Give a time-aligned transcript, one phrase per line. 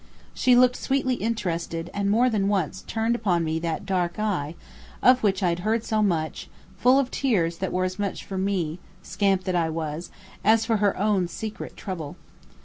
[0.33, 4.55] She looked sweetly interested and more than once turned upon me that dark eye,
[5.03, 8.39] of which I had heard so much, full of tears that were as much for
[8.39, 10.09] me, scamp that I was,
[10.43, 12.15] as for her own secret trouble.